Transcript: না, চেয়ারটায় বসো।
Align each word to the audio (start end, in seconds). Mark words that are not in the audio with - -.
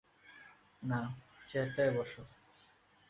না, 0.83 0.99
চেয়ারটায় 1.47 1.91
বসো। 1.97 2.23